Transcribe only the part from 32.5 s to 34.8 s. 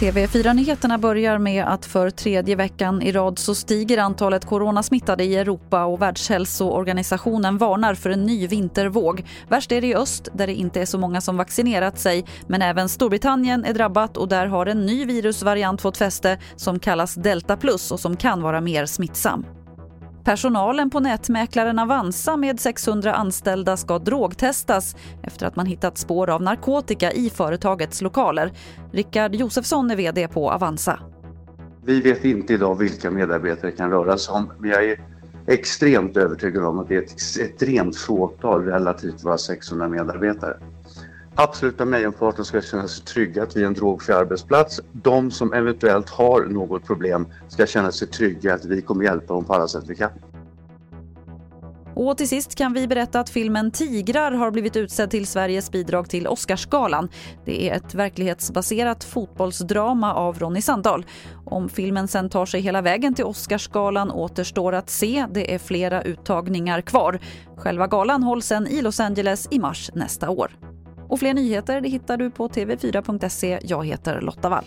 idag vilka medarbetare det kan röra sig om, men